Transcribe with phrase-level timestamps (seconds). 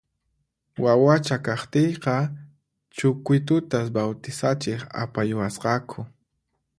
[0.83, 2.15] Wawacha kaqtiyqa
[2.97, 5.99] Chucuitutas bawtisachiq apayuwasqaku